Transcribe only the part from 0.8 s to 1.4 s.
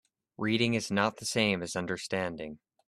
not the